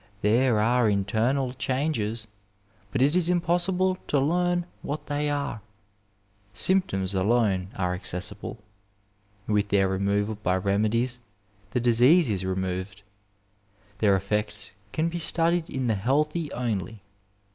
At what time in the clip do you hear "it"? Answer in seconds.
3.03-3.15